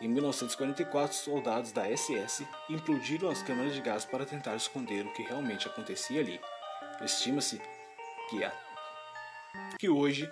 Em 0.00 0.06
1944, 0.06 1.16
soldados 1.16 1.72
da 1.72 1.84
SS 1.84 2.46
implodiram 2.70 3.28
as 3.28 3.42
câmaras 3.42 3.74
de 3.74 3.80
gás 3.80 4.04
para 4.04 4.24
tentar 4.24 4.54
esconder 4.54 5.04
o 5.04 5.12
que 5.12 5.24
realmente 5.24 5.66
acontecia 5.66 6.20
ali. 6.20 6.40
Estima-se 7.00 7.60
que, 8.30 8.44
há, 8.44 8.52
que 9.80 9.88
hoje 9.88 10.30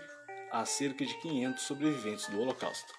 há 0.53 0.65
cerca 0.65 1.05
de 1.05 1.15
500 1.15 1.65
sobreviventes 1.65 2.29
do 2.29 2.41
Holocausto. 2.41 2.95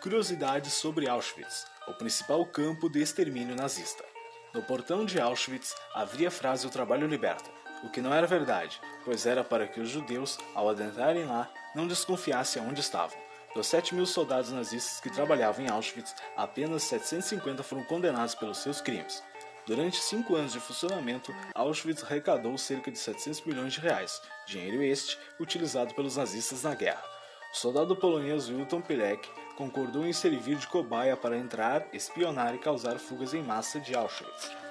Curiosidades 0.00 0.72
sobre 0.74 1.08
Auschwitz, 1.08 1.66
o 1.88 1.94
principal 1.94 2.46
campo 2.46 2.88
de 2.88 3.02
extermínio 3.02 3.56
nazista. 3.56 4.04
No 4.54 4.62
portão 4.62 5.04
de 5.04 5.20
Auschwitz 5.20 5.74
havia 5.92 6.28
a 6.28 6.30
frase 6.30 6.64
O 6.64 6.70
trabalho 6.70 7.08
liberta, 7.08 7.50
o 7.84 7.90
que 7.90 8.00
não 8.00 8.14
era 8.14 8.26
verdade, 8.26 8.80
pois 9.04 9.26
era 9.26 9.44
para 9.44 9.68
que 9.68 9.78
os 9.78 9.90
judeus, 9.90 10.38
ao 10.54 10.68
adentrarem 10.68 11.26
lá, 11.26 11.50
não 11.74 11.86
desconfiassem 11.86 12.62
aonde 12.62 12.80
estavam. 12.80 13.16
Dos 13.54 13.66
7 13.66 13.94
mil 13.94 14.06
soldados 14.06 14.50
nazistas 14.50 15.00
que 15.00 15.10
trabalhavam 15.10 15.64
em 15.64 15.70
Auschwitz, 15.70 16.14
apenas 16.36 16.82
750 16.84 17.62
foram 17.62 17.84
condenados 17.84 18.34
pelos 18.34 18.58
seus 18.58 18.80
crimes. 18.80 19.22
Durante 19.66 19.98
cinco 19.98 20.34
anos 20.34 20.52
de 20.52 20.60
funcionamento, 20.60 21.34
Auschwitz 21.54 22.02
arrecadou 22.02 22.56
cerca 22.58 22.90
de 22.90 22.98
700 22.98 23.42
milhões 23.42 23.74
de 23.74 23.80
reais, 23.80 24.20
dinheiro 24.46 24.82
este 24.82 25.18
utilizado 25.38 25.94
pelos 25.94 26.16
nazistas 26.16 26.62
na 26.62 26.74
guerra. 26.74 27.04
O 27.52 27.56
soldado 27.56 27.94
polonês 27.94 28.48
Wilton 28.48 28.80
Pilek 28.80 29.28
concordou 29.56 30.04
em 30.04 30.12
servir 30.12 30.56
de 30.56 30.66
cobaia 30.66 31.16
para 31.16 31.36
entrar, 31.36 31.86
espionar 31.92 32.54
e 32.54 32.58
causar 32.58 32.98
fugas 32.98 33.32
em 33.32 33.42
massa 33.42 33.78
de 33.78 33.94
Auschwitz. 33.94 34.63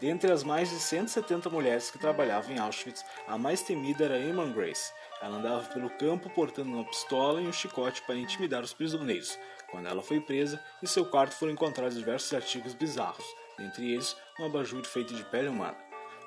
Dentre 0.00 0.30
as 0.30 0.44
mais 0.44 0.70
de 0.70 0.76
170 0.76 1.50
mulheres 1.50 1.90
que 1.90 1.98
trabalhavam 1.98 2.52
em 2.52 2.58
Auschwitz, 2.58 3.04
a 3.26 3.36
mais 3.36 3.62
temida 3.62 4.04
era 4.04 4.20
Emma 4.20 4.46
Grace, 4.46 4.92
ela 5.20 5.38
andava 5.38 5.68
pelo 5.70 5.90
campo 5.90 6.30
portando 6.30 6.70
uma 6.70 6.84
pistola 6.84 7.40
e 7.40 7.48
um 7.48 7.52
chicote 7.52 8.02
para 8.02 8.14
intimidar 8.14 8.62
os 8.62 8.72
prisioneiros. 8.72 9.36
Quando 9.68 9.88
ela 9.88 10.00
foi 10.00 10.20
presa, 10.20 10.62
em 10.80 10.86
seu 10.86 11.04
quarto 11.04 11.34
foram 11.34 11.52
encontrados 11.52 11.96
diversos 11.96 12.32
artigos 12.32 12.74
bizarros, 12.74 13.24
dentre 13.58 13.92
eles 13.92 14.16
um 14.38 14.46
abajur 14.46 14.84
feito 14.84 15.12
de 15.14 15.24
pele 15.24 15.48
humana. 15.48 15.76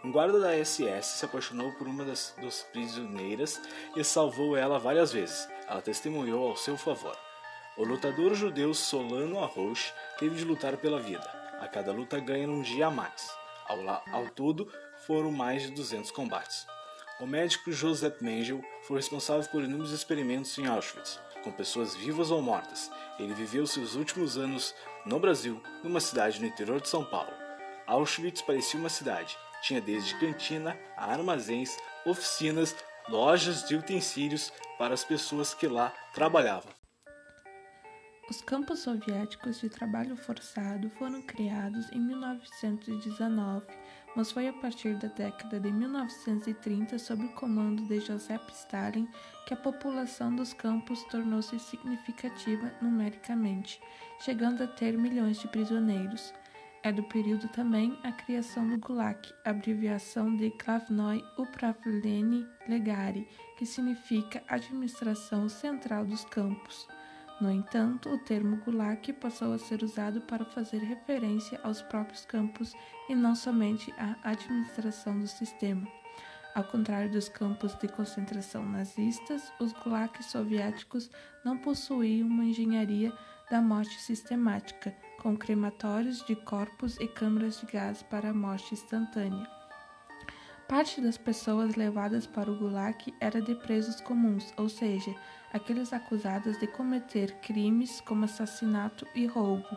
Um 0.04 0.12
guarda 0.12 0.40
da 0.40 0.54
SS 0.54 1.20
se 1.20 1.26
apaixonou 1.26 1.72
por 1.74 1.88
uma 1.88 2.04
das, 2.04 2.36
prisioneiras 2.74 3.62
e 3.96 4.04
salvou 4.04 4.58
ela 4.58 4.80
várias 4.80 5.14
vezes. 5.14 5.48
Ela 5.68 5.82
testemunhou 5.82 6.50
ao 6.50 6.58
seu 6.58 6.76
favor. 6.76 7.16
O 7.78 7.86
lutador 7.86 8.34
judeu 8.34 8.74
Solano 8.74 9.40
Arroch 9.42 9.94
teve 10.20 10.36
de 10.36 10.44
lutar 10.44 10.76
pela 10.78 11.00
vida. 11.00 11.26
A 11.62 11.68
cada 11.68 11.94
luta 11.94 12.20
ganha 12.20 12.50
um 12.50 12.62
dia 12.62 12.88
a 12.88 12.92
mais. 12.92 13.41
Ao, 13.72 14.04
ao 14.12 14.30
todo, 14.30 14.68
foram 15.08 15.32
mais 15.32 15.62
de 15.62 15.72
200 15.72 16.12
combates. 16.12 16.68
O 17.22 17.26
médico 17.26 17.72
Joseph 17.72 18.20
Mengele 18.20 18.62
foi 18.82 18.98
responsável 18.98 19.50
por 19.50 19.64
inúmeros 19.64 19.94
experimentos 19.94 20.58
em 20.58 20.68
Auschwitz, 20.68 21.20
com 21.42 21.52
pessoas 21.54 21.96
vivas 21.96 22.32
ou 22.32 22.42
mortas. 22.42 22.92
Ele 23.18 23.34
viveu 23.34 23.66
seus 23.66 23.96
últimos 23.96 24.38
anos 24.38 24.76
no 25.06 25.20
Brasil, 25.20 25.62
numa 25.84 26.02
cidade 26.02 26.42
no 26.42 26.48
interior 26.48 26.82
de 26.82 26.90
São 26.90 27.06
Paulo. 27.06 27.32
Auschwitz 27.88 28.42
parecia 28.42 28.78
uma 28.80 28.90
cidade. 28.90 29.38
Tinha 29.62 29.80
desde 29.80 30.20
cantina 30.20 30.78
a 30.98 31.10
armazéns, 31.10 31.78
oficinas, 32.06 32.76
lojas 33.08 33.66
de 33.68 33.76
utensílios 33.76 34.52
para 34.78 34.94
as 34.94 35.06
pessoas 35.06 35.54
que 35.54 35.68
lá 35.68 35.94
trabalhavam. 36.14 36.81
Os 38.32 38.42
campos 38.42 38.80
soviéticos 38.80 39.60
de 39.60 39.68
trabalho 39.68 40.16
forçado 40.16 40.90
foram 40.92 41.22
criados 41.22 41.92
em 41.92 42.00
1919 42.00 43.68
mas 44.16 44.32
foi 44.32 44.48
a 44.48 44.54
partir 44.54 44.96
da 44.96 45.10
década 45.10 45.60
de 45.60 45.70
1930, 45.70 46.98
sob 46.98 47.26
o 47.26 47.34
comando 47.34 47.84
de 47.84 48.00
Joseph 48.00 48.50
Stalin, 48.52 49.06
que 49.46 49.54
a 49.54 49.58
população 49.58 50.34
dos 50.34 50.54
campos 50.54 51.04
tornou-se 51.06 51.60
significativa 51.60 52.72
numericamente, 52.82 53.82
chegando 54.20 54.64
a 54.64 54.68
ter 54.68 54.98
milhões 54.98 55.38
de 55.40 55.50
prisioneiros. 55.50 56.34
É 56.84 56.92
do 56.92 57.04
período 57.04 57.50
também 57.50 58.00
a 58.02 58.14
criação 58.14 58.66
do 58.66 58.78
Gulag, 58.78 59.20
abreviação 59.46 60.36
de 60.36 60.50
Glavnoy 60.52 61.24
Upravlenie 61.38 62.48
Legari, 62.68 63.28
que 63.58 63.66
significa 63.66 64.42
Administração 64.48 65.48
Central 65.50 66.06
dos 66.06 66.26
Campos. 66.26 66.88
No 67.42 67.50
entanto, 67.50 68.08
o 68.08 68.20
termo 68.20 68.58
Gulag 68.58 69.14
passou 69.14 69.52
a 69.52 69.58
ser 69.58 69.82
usado 69.82 70.22
para 70.22 70.46
fazer 70.46 70.78
referência 70.78 71.60
aos 71.64 71.82
próprios 71.82 72.24
campos 72.24 72.72
e 73.10 73.16
não 73.16 73.34
somente 73.34 73.92
à 73.98 74.16
administração 74.30 75.20
do 75.20 75.26
sistema. 75.26 75.88
Ao 76.54 76.64
contrário 76.64 77.12
dos 77.12 77.28
campos 77.28 77.74
de 77.80 77.88
concentração 77.88 78.64
nazistas, 78.64 79.52
os 79.60 79.74
gulags 79.74 80.28
soviéticos 80.28 81.10
não 81.44 81.58
possuíam 81.58 82.28
uma 82.28 82.46
engenharia 82.46 83.12
da 83.50 83.60
morte 83.60 84.00
sistemática, 84.00 84.96
com 85.20 85.36
crematórios 85.36 86.24
de 86.26 86.36
corpos 86.36 86.96
e 87.00 87.08
câmaras 87.08 87.60
de 87.60 87.66
gás 87.66 88.04
para 88.04 88.30
a 88.30 88.34
morte 88.34 88.76
instantânea. 88.76 89.61
Parte 90.72 91.02
das 91.02 91.18
pessoas 91.18 91.76
levadas 91.76 92.26
para 92.26 92.50
o 92.50 92.56
Gulag 92.56 93.14
era 93.20 93.42
de 93.42 93.54
presos 93.56 94.00
comuns, 94.00 94.54
ou 94.56 94.70
seja, 94.70 95.14
aqueles 95.52 95.92
acusados 95.92 96.58
de 96.60 96.66
cometer 96.66 97.34
crimes 97.42 98.00
como 98.00 98.24
assassinato 98.24 99.06
e 99.14 99.26
roubo. 99.26 99.68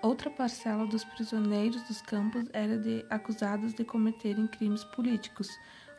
Outra 0.00 0.30
parcela 0.30 0.86
dos 0.86 1.02
prisioneiros 1.02 1.82
dos 1.88 2.00
campos 2.00 2.44
era 2.52 2.78
de 2.78 3.04
acusados 3.10 3.74
de 3.74 3.84
cometerem 3.84 4.46
crimes 4.46 4.84
políticos 4.84 5.48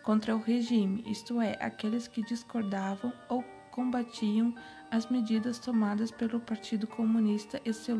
contra 0.01 0.33
o 0.33 0.39
regime, 0.39 1.03
isto 1.11 1.41
é, 1.41 1.57
aqueles 1.59 2.07
que 2.07 2.23
discordavam 2.23 3.11
ou 3.27 3.43
combatiam 3.69 4.55
as 4.89 5.11
medidas 5.11 5.59
tomadas 5.59 6.09
pelo 6.09 6.39
Partido 6.39 6.87
Comunista 6.87 7.59
e 7.65 7.73
seu 7.73 7.99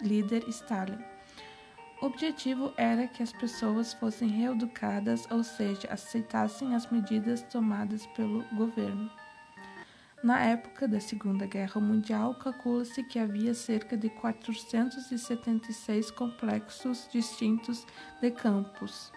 líder 0.00 0.48
Stalin. 0.48 1.17
O 2.00 2.06
objetivo 2.06 2.72
era 2.76 3.08
que 3.08 3.24
as 3.24 3.32
pessoas 3.32 3.92
fossem 3.92 4.28
reeducadas, 4.28 5.26
ou 5.30 5.42
seja, 5.42 5.88
aceitassem 5.90 6.74
as 6.74 6.88
medidas 6.90 7.42
tomadas 7.42 8.06
pelo 8.08 8.44
governo. 8.54 9.10
Na 10.22 10.40
época 10.40 10.86
da 10.86 11.00
Segunda 11.00 11.46
Guerra 11.46 11.80
Mundial, 11.80 12.34
calcula-se 12.36 13.02
que 13.02 13.18
havia 13.18 13.52
cerca 13.52 13.96
de 13.96 14.08
476 14.10 16.10
complexos 16.12 17.08
distintos 17.12 17.84
de 18.20 18.30
campos. 18.30 19.12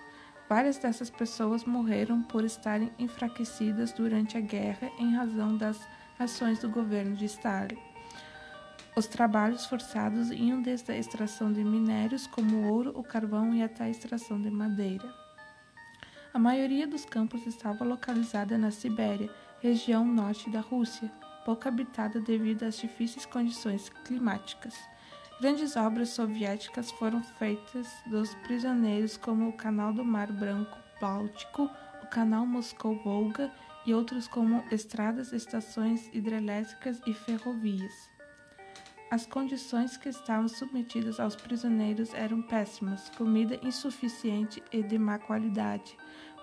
Várias 0.50 0.77
dessas 0.77 1.09
pessoas 1.09 1.63
morreram 1.65 2.21
por 2.23 2.43
estarem 2.43 2.91
enfraquecidas 2.97 3.93
durante 3.93 4.38
a 4.38 4.41
guerra 4.41 4.91
em 5.00 5.15
razão 5.15 5.55
das 5.55 5.79
ações 6.19 6.59
do 6.59 6.69
governo 6.69 7.15
de 7.15 7.25
Stalin. 7.25 7.90
Os 8.93 9.07
trabalhos 9.07 9.65
forçados 9.65 10.31
iam 10.31 10.62
desde 10.62 10.91
a 10.91 10.98
extração 10.98 11.51
de 11.51 11.63
minérios 11.63 12.27
como 12.27 12.57
o 12.57 12.74
ouro, 12.74 12.91
o 12.93 13.01
carvão 13.01 13.55
e 13.55 13.63
até 13.63 13.86
a 13.86 13.89
extração 13.89 14.41
de 14.41 14.51
madeira. 14.51 15.10
A 16.33 16.39
maioria 16.39 16.86
dos 16.86 17.05
campos 17.05 17.48
estava 17.48 17.86
localizada 17.86 18.57
na 18.57 18.69
Sibéria, 18.69 19.29
região 19.62 20.05
norte 20.05 20.50
da 20.50 20.60
Rússia, 20.60 21.10
pouco 21.45 21.69
habitada 21.69 22.19
devido 22.19 22.63
às 22.63 22.77
difíceis 22.77 23.25
condições 23.25 23.89
climáticas. 24.03 24.77
Grandes 25.39 25.77
obras 25.77 26.10
soviéticas 26.10 26.91
foram 26.91 27.24
feitas 27.24 27.88
dos 28.05 28.36
prisioneiros, 28.36 29.15
como 29.15 29.48
o 29.48 29.53
Canal 29.53 29.93
do 29.93 30.03
Mar 30.03 30.31
Branco 30.31 30.77
Báltico, 31.00 31.69
o 32.03 32.07
Canal 32.07 32.45
Moscou-Volga 32.45 33.50
e 33.86 33.93
outros 33.93 34.27
como 34.27 34.63
estradas, 34.69 35.31
estações 35.31 36.10
hidrelétricas 36.13 37.01
e 37.07 37.13
ferrovias. 37.13 38.12
As 39.11 39.25
condições 39.25 39.97
que 39.97 40.07
estavam 40.07 40.47
submetidas 40.47 41.19
aos 41.19 41.35
prisioneiros 41.35 42.13
eram 42.13 42.41
péssimas: 42.41 43.09
comida 43.09 43.59
insuficiente 43.61 44.63
e 44.71 44.81
de 44.81 44.97
má 44.97 45.19
qualidade, 45.19 45.97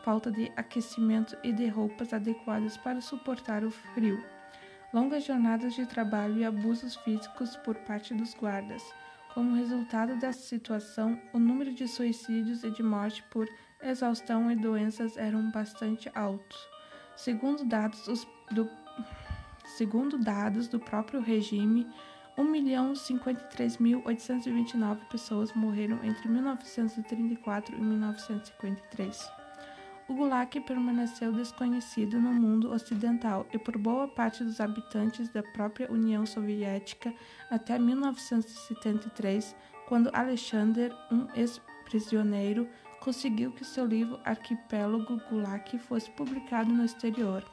falta 0.05 0.31
de 0.31 0.53
aquecimento 0.55 1.35
e 1.43 1.51
de 1.51 1.67
roupas 1.67 2.13
adequadas 2.13 2.77
para 2.77 3.01
suportar 3.01 3.65
o 3.65 3.71
frio, 3.71 4.23
longas 4.93 5.25
jornadas 5.25 5.73
de 5.77 5.87
trabalho 5.87 6.37
e 6.37 6.45
abusos 6.45 6.95
físicos 6.97 7.57
por 7.57 7.75
parte 7.75 8.13
dos 8.13 8.35
guardas. 8.35 8.83
Como 9.33 9.57
resultado 9.57 10.17
dessa 10.17 10.43
situação, 10.43 11.19
o 11.33 11.39
número 11.39 11.73
de 11.73 11.89
suicídios 11.89 12.65
e 12.65 12.71
de 12.71 12.83
morte 12.83 13.23
por 13.31 13.49
exaustão 13.83 14.51
e 14.51 14.57
doenças 14.57 15.17
eram 15.17 15.51
bastante 15.51 16.11
altos. 16.15 16.59
Segundo 17.17 17.65
dados, 17.65 18.27
do, 18.51 18.69
segundo 19.65 20.19
dados 20.19 20.69
do 20.69 20.79
próprio 20.79 21.23
regime, 21.23 21.87
1.053.829 22.39 25.09
pessoas 25.09 25.53
morreram 25.55 25.99
entre 26.05 26.29
1934 26.29 27.77
e 27.77 27.81
1953. 27.81 29.29
O 30.09 30.15
Gulag 30.15 30.61
permaneceu 30.61 31.33
desconhecido 31.33 32.21
no 32.21 32.33
mundo 32.33 32.71
ocidental 32.71 33.45
e 33.53 33.59
por 33.59 33.77
boa 33.77 34.07
parte 34.07 34.45
dos 34.45 34.61
habitantes 34.61 35.29
da 35.29 35.43
própria 35.43 35.91
União 35.93 36.25
Soviética 36.25 37.13
até 37.51 37.77
1973, 37.79 39.57
quando 39.87 40.15
Alexander, 40.15 40.95
um 41.11 41.27
ex-prisioneiro, 41.35 42.69
conseguiu 43.01 43.51
que 43.53 43.65
seu 43.65 43.85
livro 43.85 44.21
Arquipélago 44.25 45.21
Gulag 45.29 45.77
fosse 45.79 46.09
publicado 46.13 46.73
no 46.73 46.85
exterior. 46.85 47.45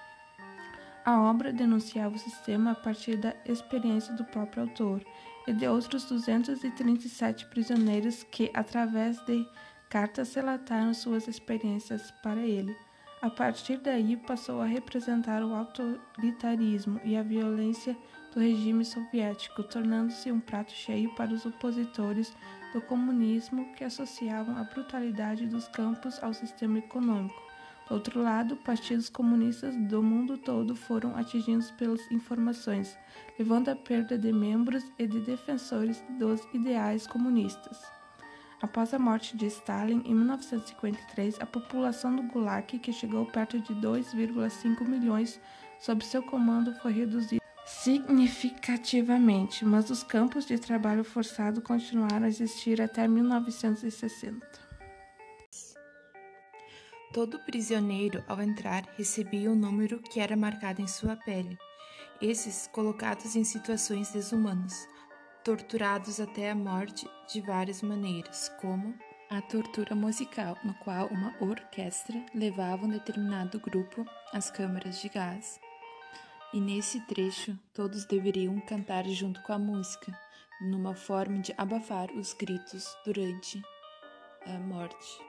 A 1.06 1.22
obra 1.22 1.54
denunciava 1.54 2.16
o 2.16 2.20
sistema 2.20 2.72
a 2.72 2.76
partir 2.76 3.16
da 3.16 3.36
experiência 3.46 4.12
do 4.16 4.26
próprio 4.26 4.64
autor 4.64 5.06
e 5.46 5.54
de 5.54 5.68
outros 5.68 6.04
237 6.06 7.46
prisioneiros 7.46 8.24
que, 8.24 8.50
através 8.56 9.24
de 9.24 9.48
cartas, 9.88 10.34
relataram 10.34 10.96
suas 10.96 11.28
experiências 11.28 12.10
para 12.24 12.42
ele. 12.42 12.76
A 13.22 13.30
partir 13.30 13.78
daí, 13.78 14.18
passou 14.18 14.60
a 14.62 14.66
representar 14.66 15.44
o 15.44 15.54
autoritarismo 15.54 17.00
e 17.04 17.16
a 17.16 17.22
violência 17.22 17.96
do 18.34 18.40
regime 18.40 18.84
soviético, 18.84 19.62
tornando-se 19.62 20.32
um 20.32 20.40
prato 20.40 20.72
cheio 20.72 21.14
para 21.14 21.32
os 21.32 21.46
opositores 21.46 22.36
do 22.74 22.82
comunismo 22.82 23.72
que 23.76 23.84
associavam 23.84 24.58
a 24.58 24.64
brutalidade 24.64 25.46
dos 25.46 25.68
campos 25.68 26.22
ao 26.24 26.34
sistema 26.34 26.80
econômico. 26.80 27.45
Do 27.88 27.94
outro 27.94 28.22
lado, 28.22 28.56
partidos 28.58 29.10
comunistas 29.10 29.76
do 29.76 30.02
mundo 30.02 30.38
todo 30.38 30.76
foram 30.76 31.16
atingidos 31.16 31.70
pelas 31.72 32.02
informações, 32.12 32.98
levando 33.38 33.70
à 33.70 33.76
perda 33.76 34.18
de 34.18 34.34
membros 34.34 34.84
e 34.98 35.06
de 35.06 35.20
defensores 35.20 36.04
dos 36.18 36.42
ideais 36.52 37.06
comunistas. 37.06 37.78
Após 38.62 38.94
a 38.94 39.00
morte 39.00 39.38
de 39.38 39.46
Stalin 39.46 40.02
em 40.06 40.16
1953, 40.16 41.40
a 41.40 41.46
população 41.46 42.16
do 42.16 42.24
Gulag, 42.24 42.80
que 42.80 42.92
chegou 42.92 43.26
perto 43.28 43.60
de 43.60 43.76
2,5 43.76 44.88
milhões 44.88 45.40
sob 45.80 46.04
seu 46.04 46.24
comando, 46.24 46.74
foi 46.82 46.92
reduzida 46.92 47.44
significativamente, 47.66 49.64
mas 49.64 49.92
os 49.92 50.02
campos 50.02 50.46
de 50.46 50.58
trabalho 50.58 51.04
forçado 51.04 51.62
continuaram 51.62 52.26
a 52.26 52.28
existir 52.28 52.82
até 52.82 53.08
1960. 53.08 54.65
Todo 57.16 57.40
prisioneiro, 57.40 58.22
ao 58.28 58.42
entrar, 58.42 58.84
recebia 58.98 59.50
o 59.50 59.56
número 59.56 60.02
que 60.02 60.20
era 60.20 60.36
marcado 60.36 60.82
em 60.82 60.88
sua 60.88 61.16
pele. 61.16 61.58
Esses 62.22 62.68
colocados 62.68 63.38
em 63.38 63.44
situações 63.46 64.12
desumanas, 64.12 64.86
torturados 65.42 66.20
até 66.20 66.52
a 66.52 66.56
morte 66.56 67.08
de 67.32 67.40
várias 67.40 67.82
maneiras, 67.82 68.52
como 68.60 68.94
a 69.30 69.42
tortura 69.42 69.96
musical, 69.96 70.58
no 70.62 70.74
qual 70.74 71.08
uma 71.08 71.34
orquestra 71.40 72.22
levava 72.34 72.86
um 72.86 72.90
determinado 72.90 73.62
grupo 73.62 74.06
às 74.34 74.52
câmaras 74.52 75.00
de 75.00 75.08
gás. 75.08 75.58
E 76.54 76.60
nesse 76.60 77.00
trecho, 77.08 77.58
todos 77.74 78.04
deveriam 78.04 78.60
cantar 78.60 79.08
junto 79.08 79.42
com 79.44 79.54
a 79.54 79.58
música, 79.58 80.12
numa 80.60 80.94
forma 80.94 81.40
de 81.40 81.54
abafar 81.58 82.12
os 82.12 82.34
gritos 82.34 82.86
durante 83.06 83.64
a 84.46 84.60
morte. 84.60 85.24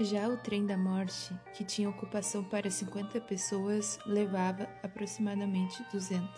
Já 0.00 0.28
o 0.28 0.36
trem 0.36 0.64
da 0.64 0.76
morte, 0.76 1.34
que 1.52 1.64
tinha 1.64 1.90
ocupação 1.90 2.44
para 2.44 2.70
50 2.70 3.20
pessoas, 3.22 3.98
levava 4.06 4.68
aproximadamente 4.80 5.84
200. 5.90 6.30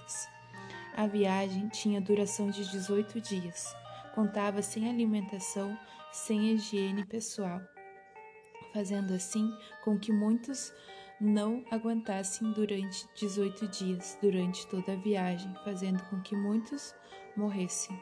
A 0.97 1.07
viagem 1.07 1.69
tinha 1.69 2.01
duração 2.01 2.49
de 2.49 2.65
18 2.71 3.21
dias. 3.21 3.67
Contava 4.15 4.63
sem 4.63 4.89
alimentação, 4.89 5.79
sem 6.11 6.53
higiene 6.53 7.05
pessoal, 7.05 7.61
fazendo 8.73 9.13
assim 9.13 9.55
com 9.85 9.99
que 9.99 10.11
muitos 10.11 10.73
não 11.21 11.63
aguentassem 11.71 12.51
durante 12.53 13.07
18 13.15 13.69
dias, 13.69 14.19
durante 14.23 14.67
toda 14.69 14.95
a 14.95 14.97
viagem, 14.97 15.55
fazendo 15.67 16.03
com 16.05 16.19
que 16.23 16.35
muitos 16.35 16.95
morressem. 17.37 17.95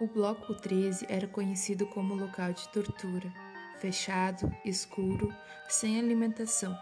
O 0.00 0.06
Bloco 0.06 0.54
13 0.54 1.06
era 1.08 1.26
conhecido 1.26 1.88
como 1.88 2.14
local 2.14 2.52
de 2.52 2.68
tortura 2.68 3.47
fechado, 3.78 4.54
escuro, 4.64 5.34
sem 5.68 5.98
alimentação. 5.98 6.76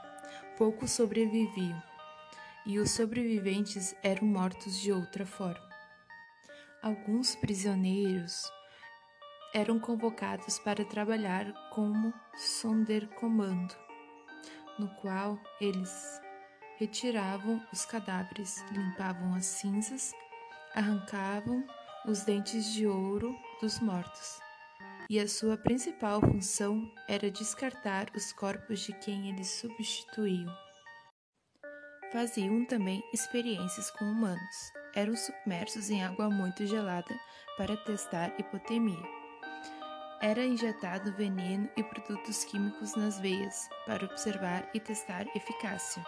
Poucos 0.57 0.93
sobreviviam, 0.93 1.83
e 2.65 2.79
os 2.79 2.91
sobreviventes 2.91 3.95
eram 4.03 4.27
mortos 4.27 4.81
de 4.81 4.93
outra 4.93 5.27
forma. 5.27 5.69
Alguns 6.83 7.35
prisioneiros 7.37 8.43
eram 9.55 9.79
convocados 9.79 10.59
para 10.59 10.85
trabalhar 10.85 11.53
como 11.71 12.13
sonderkommando, 12.37 13.75
no 14.79 14.89
qual 14.97 15.39
eles 15.61 16.21
retiravam 16.79 17.65
os 17.73 17.85
cadáveres, 17.85 18.63
limpavam 18.71 19.35
as 19.35 19.47
cinzas, 19.47 20.13
arrancavam 20.75 21.65
os 22.07 22.23
dentes 22.23 22.73
de 22.73 22.87
ouro 22.87 23.35
dos 23.61 23.81
mortos 23.81 24.46
e 25.09 25.21
a 25.21 25.29
sua 25.29 25.57
principal 25.57 26.21
função 26.21 26.91
era 27.09 27.31
descartar 27.31 28.09
os 28.15 28.33
corpos 28.33 28.81
de 28.81 28.93
quem 28.95 29.29
eles 29.31 29.49
substituíam. 29.49 30.53
Faziam 32.13 32.65
também 32.65 33.03
experiências 33.13 33.91
com 33.91 34.05
humanos. 34.05 34.73
Eram 34.95 35.15
submersos 35.15 35.91
em 35.91 36.03
água 36.03 36.31
muito 36.31 36.67
gelada 36.67 37.15
para 37.57 37.77
testar 37.77 38.33
hipotermia. 38.39 39.03
Era 40.21 40.45
injetado 40.45 41.13
veneno 41.13 41.69
e 41.77 41.83
produtos 41.83 42.45
químicos 42.45 42.97
nas 42.97 43.21
veias 43.21 43.69
para 43.85 44.07
observar 44.07 44.69
e 44.73 44.81
testar 44.81 45.27
eficácia. 45.37 46.03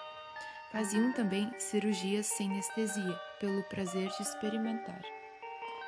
Faziam 0.72 1.12
também 1.12 1.52
cirurgias 1.58 2.26
sem 2.26 2.50
anestesia, 2.50 3.20
pelo 3.38 3.62
prazer 3.64 4.08
de 4.08 4.22
experimentar. 4.22 5.17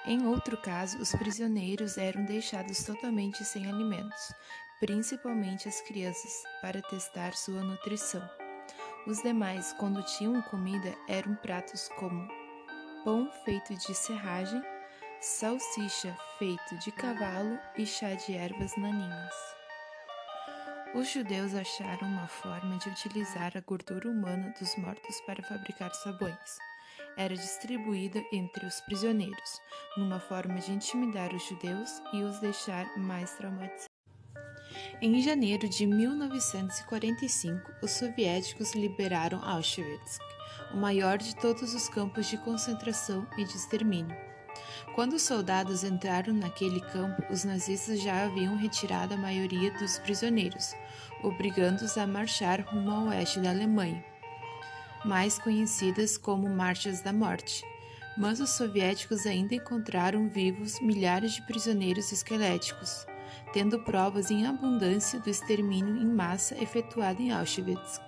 Em 0.06 0.26
outro 0.26 0.56
caso, 0.56 0.98
os 0.98 1.12
prisioneiros 1.12 1.98
eram 1.98 2.24
deixados 2.24 2.82
totalmente 2.84 3.44
sem 3.44 3.70
alimentos, 3.70 4.32
principalmente 4.78 5.68
as 5.68 5.82
crianças, 5.82 6.42
para 6.62 6.80
testar 6.80 7.34
sua 7.34 7.62
nutrição. 7.62 8.26
Os 9.06 9.22
demais, 9.22 9.74
quando 9.74 10.02
tinham 10.16 10.40
comida, 10.42 10.94
eram 11.06 11.34
pratos 11.34 11.88
como 11.98 12.26
pão 13.04 13.30
feito 13.44 13.74
de 13.74 13.94
serragem, 13.94 14.62
salsicha 15.20 16.16
feito 16.38 16.78
de 16.78 16.90
cavalo 16.92 17.58
e 17.76 17.84
chá 17.84 18.14
de 18.14 18.34
ervas 18.34 18.74
naninhas. 18.78 19.34
Os 20.94 21.08
judeus 21.08 21.54
acharam 21.54 22.08
uma 22.08 22.26
forma 22.26 22.78
de 22.78 22.88
utilizar 22.88 23.52
a 23.54 23.60
gordura 23.60 24.08
humana 24.08 24.52
dos 24.58 24.74
mortos 24.76 25.20
para 25.20 25.42
fabricar 25.42 25.94
sabões 25.94 26.69
era 27.20 27.36
distribuída 27.36 28.24
entre 28.32 28.64
os 28.64 28.80
prisioneiros, 28.80 29.60
numa 29.94 30.18
forma 30.18 30.58
de 30.58 30.72
intimidar 30.72 31.34
os 31.34 31.44
judeus 31.44 32.00
e 32.14 32.22
os 32.22 32.38
deixar 32.40 32.86
mais 32.96 33.32
traumatizados. 33.34 33.90
Em 35.02 35.20
janeiro 35.20 35.68
de 35.68 35.84
1945, 35.86 37.72
os 37.82 37.90
soviéticos 37.90 38.72
liberaram 38.74 39.44
Auschwitz, 39.44 40.18
o 40.72 40.78
maior 40.78 41.18
de 41.18 41.36
todos 41.36 41.74
os 41.74 41.90
campos 41.90 42.26
de 42.26 42.38
concentração 42.38 43.26
e 43.36 43.44
de 43.44 43.54
extermínio. 43.54 44.16
Quando 44.94 45.12
os 45.14 45.22
soldados 45.22 45.84
entraram 45.84 46.32
naquele 46.32 46.80
campo, 46.80 47.22
os 47.30 47.44
nazistas 47.44 48.00
já 48.00 48.24
haviam 48.24 48.56
retirado 48.56 49.12
a 49.12 49.18
maioria 49.18 49.70
dos 49.74 49.98
prisioneiros, 49.98 50.72
obrigando-os 51.22 51.98
a 51.98 52.06
marchar 52.06 52.62
rumo 52.62 52.90
ao 52.90 53.08
oeste 53.08 53.40
da 53.40 53.50
Alemanha, 53.50 54.02
mais 55.04 55.38
conhecidas 55.38 56.18
como 56.18 56.48
Marchas 56.48 57.00
da 57.00 57.12
Morte. 57.12 57.64
Mas 58.16 58.40
os 58.40 58.50
soviéticos 58.50 59.26
ainda 59.26 59.54
encontraram 59.54 60.28
vivos 60.28 60.80
milhares 60.80 61.32
de 61.32 61.42
prisioneiros 61.42 62.12
esqueléticos, 62.12 63.06
tendo 63.52 63.80
provas 63.80 64.30
em 64.30 64.46
abundância 64.46 65.18
do 65.20 65.30
extermínio 65.30 65.96
em 65.96 66.06
massa 66.06 66.56
efetuado 66.62 67.22
em 67.22 67.32
Auschwitz. 67.32 68.00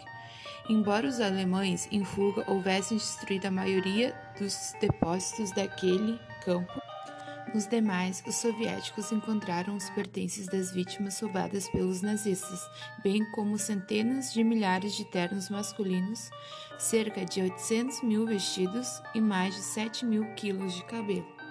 Embora 0.68 1.08
os 1.08 1.20
alemães 1.20 1.88
em 1.90 2.04
fuga 2.04 2.44
houvessem 2.46 2.96
destruído 2.96 3.46
a 3.46 3.50
maioria 3.50 4.14
dos 4.38 4.74
depósitos 4.80 5.50
daquele 5.52 6.20
campo, 6.44 6.91
nos 7.54 7.66
demais, 7.66 8.22
os 8.26 8.36
soviéticos 8.36 9.12
encontraram 9.12 9.76
os 9.76 9.90
pertences 9.90 10.46
das 10.46 10.72
vítimas 10.72 11.20
roubadas 11.20 11.68
pelos 11.68 12.00
nazistas, 12.00 12.60
bem 13.02 13.24
como 13.32 13.58
centenas 13.58 14.32
de 14.32 14.42
milhares 14.42 14.94
de 14.94 15.04
ternos 15.04 15.50
masculinos, 15.50 16.30
cerca 16.78 17.24
de 17.24 17.42
800 17.42 18.02
mil 18.02 18.26
vestidos 18.26 19.02
e 19.14 19.20
mais 19.20 19.54
de 19.54 19.60
7 19.60 20.04
mil 20.06 20.24
quilos 20.34 20.74
de 20.74 20.84
cabelo. 20.84 21.41